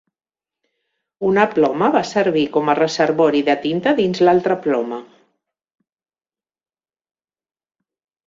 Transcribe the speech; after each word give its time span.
Una 1.31 1.43
ploma 1.51 1.89
va 1.95 1.99
servir 2.11 2.45
com 2.55 2.71
a 2.71 2.75
reservori 2.79 3.43
de 3.51 3.55
tinta 3.65 3.93
dins 4.01 4.23
l'altra 4.27 4.57
ploma. 4.63 4.99